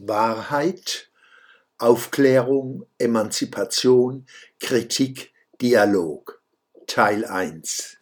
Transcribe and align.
Wahrheit, 0.00 1.10
Aufklärung, 1.78 2.86
Emanzipation, 2.98 4.26
Kritik, 4.60 5.32
Dialog. 5.60 6.40
Teil 6.86 7.24
1 7.24 7.98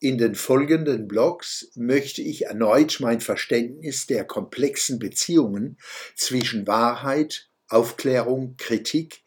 In 0.00 0.18
den 0.18 0.34
folgenden 0.34 1.06
Blogs 1.06 1.70
möchte 1.76 2.20
ich 2.20 2.46
erneut 2.46 2.98
mein 3.00 3.20
Verständnis 3.20 4.06
der 4.06 4.24
komplexen 4.24 4.98
Beziehungen 4.98 5.78
zwischen 6.16 6.66
Wahrheit, 6.66 7.48
Aufklärung, 7.68 8.56
Kritik, 8.56 9.22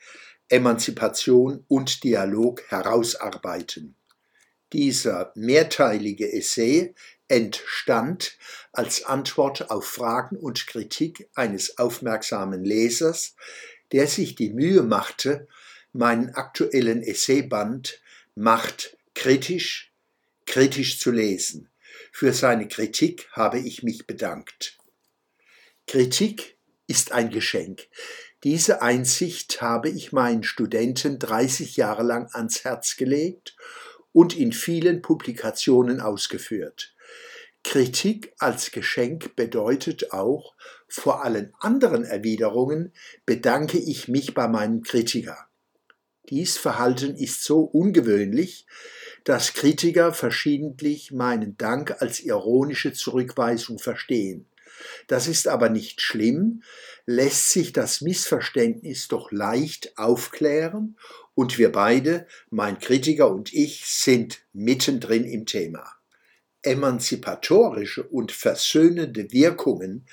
Emanzipation 0.49 1.63
und 1.69 2.03
Dialog 2.03 2.63
herausarbeiten. 2.69 3.95
Dieser 4.73 5.31
mehrteilige 5.35 6.31
Essay 6.31 6.93
entstand 7.31 8.37
als 8.73 9.05
Antwort 9.05 9.71
auf 9.71 9.85
Fragen 9.85 10.35
und 10.35 10.67
Kritik 10.67 11.29
eines 11.33 11.77
aufmerksamen 11.77 12.63
Lesers, 12.63 13.35
der 13.91 14.07
sich 14.07 14.35
die 14.35 14.49
Mühe 14.49 14.83
machte, 14.83 15.47
meinen 15.93 16.35
aktuellen 16.35 17.01
Essayband 17.01 17.99
Macht 18.33 18.97
kritisch, 19.13 19.91
kritisch 20.45 20.99
zu 20.99 21.11
lesen. 21.11 21.69
Für 22.13 22.33
seine 22.33 22.67
Kritik 22.67 23.27
habe 23.33 23.59
ich 23.59 23.83
mich 23.83 24.07
bedankt. 24.07 24.77
Kritik 25.87 26.57
ist 26.87 27.11
ein 27.11 27.29
Geschenk. 27.29 27.87
Diese 28.43 28.81
Einsicht 28.81 29.61
habe 29.61 29.89
ich 29.89 30.13
meinen 30.13 30.43
Studenten 30.43 31.19
30 31.19 31.75
Jahre 31.75 32.03
lang 32.03 32.29
ans 32.33 32.63
Herz 32.63 32.95
gelegt 32.95 33.55
und 34.13 34.35
in 34.35 34.53
vielen 34.53 35.01
Publikationen 35.01 35.99
ausgeführt. 35.99 36.95
Kritik 37.63 38.33
als 38.39 38.71
Geschenk 38.71 39.35
bedeutet 39.35 40.11
auch, 40.11 40.55
vor 40.87 41.23
allen 41.23 41.53
anderen 41.59 42.03
Erwiderungen 42.03 42.91
bedanke 43.25 43.77
ich 43.77 44.07
mich 44.07 44.33
bei 44.33 44.47
meinem 44.47 44.81
Kritiker. 44.81 45.47
Dies 46.29 46.57
Verhalten 46.57 47.15
ist 47.15 47.43
so 47.43 47.61
ungewöhnlich, 47.61 48.65
dass 49.23 49.53
Kritiker 49.53 50.13
verschiedentlich 50.13 51.11
meinen 51.11 51.57
Dank 51.57 52.01
als 52.01 52.19
ironische 52.19 52.93
Zurückweisung 52.93 53.79
verstehen. 53.79 54.47
Das 55.07 55.27
ist 55.27 55.47
aber 55.47 55.69
nicht 55.69 56.01
schlimm, 56.01 56.63
lässt 57.05 57.51
sich 57.51 57.73
das 57.73 58.01
Missverständnis 58.01 59.07
doch 59.07 59.31
leicht 59.31 59.97
aufklären 59.97 60.97
und 61.35 61.57
wir 61.57 61.71
beide, 61.71 62.25
mein 62.49 62.79
Kritiker 62.79 63.29
und 63.29 63.53
ich, 63.53 63.85
sind 63.85 64.41
mittendrin 64.51 65.25
im 65.25 65.45
Thema 65.45 66.00
emanzipatorische 66.63 68.03
und 68.03 68.31
versöhnende 68.31 69.31
Wirkungen 69.31 70.05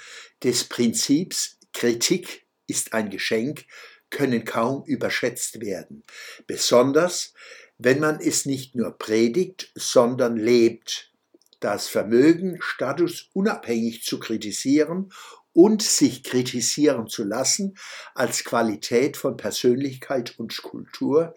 des 0.42 0.64
Prinzips 0.64 1.58
Kritik 1.72 2.46
ist 2.66 2.92
ein 2.92 3.10
Geschenk 3.10 3.66
können 4.10 4.44
kaum 4.44 4.84
überschätzt 4.86 5.60
werden, 5.60 6.02
besonders 6.46 7.34
wenn 7.78 8.00
man 8.00 8.20
es 8.20 8.46
nicht 8.46 8.74
nur 8.74 8.96
predigt, 8.98 9.70
sondern 9.74 10.36
lebt. 10.36 11.12
Das 11.60 11.88
Vermögen, 11.88 12.58
statusunabhängig 12.60 14.04
zu 14.04 14.18
kritisieren 14.18 15.12
und 15.52 15.82
sich 15.82 16.22
kritisieren 16.22 17.08
zu 17.08 17.24
lassen 17.24 17.76
als 18.14 18.44
Qualität 18.44 19.16
von 19.16 19.36
Persönlichkeit 19.36 20.38
und 20.38 20.56
Kultur 20.62 21.34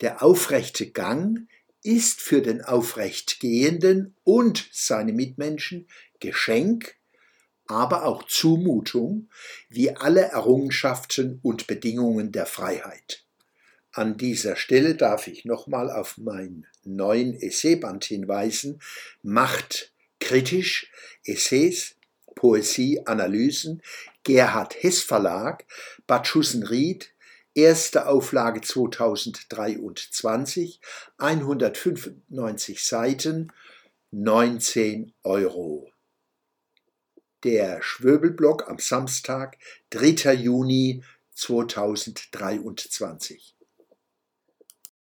Der 0.00 0.22
aufrechte 0.22 0.90
Gang 0.90 1.48
ist 1.82 2.20
für 2.20 2.42
den 2.42 2.62
Aufrechtgehenden 2.62 4.16
und 4.24 4.68
seine 4.72 5.12
Mitmenschen 5.12 5.86
Geschenk, 6.20 6.96
aber 7.66 8.04
auch 8.04 8.24
Zumutung, 8.24 9.28
wie 9.68 9.94
alle 9.94 10.22
Errungenschaften 10.22 11.38
und 11.42 11.66
Bedingungen 11.66 12.32
der 12.32 12.46
Freiheit. 12.46 13.27
An 13.98 14.16
dieser 14.16 14.54
Stelle 14.54 14.94
darf 14.94 15.26
ich 15.26 15.44
nochmal 15.44 15.90
auf 15.90 16.18
meinen 16.18 16.68
neuen 16.84 17.34
Essayband 17.34 18.04
hinweisen. 18.04 18.80
Macht 19.24 19.92
kritisch 20.20 20.92
Essays, 21.24 21.96
Poesie, 22.36 23.04
Analysen, 23.06 23.82
Gerhard 24.22 24.80
Hess 24.80 25.02
Verlag, 25.02 25.64
Bad 26.06 26.28
Schussenried, 26.28 27.12
erste 27.54 28.06
Auflage 28.06 28.60
2023, 28.60 30.80
195 31.16 32.84
Seiten, 32.84 33.52
19 34.12 35.12
Euro. 35.24 35.90
Der 37.42 37.82
Schwöbelblock 37.82 38.68
am 38.68 38.78
Samstag, 38.78 39.58
3. 39.90 40.34
Juni 40.34 41.02
2023. 41.34 43.57